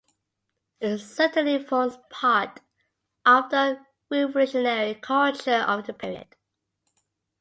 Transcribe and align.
It 0.79 0.97
certainly 0.97 1.63
forms 1.63 1.99
part 2.09 2.59
of 3.23 3.51
the 3.51 3.85
revolutionary 4.09 4.95
culture 4.95 5.63
of 5.67 5.85
the 5.85 5.93
period. 5.93 6.35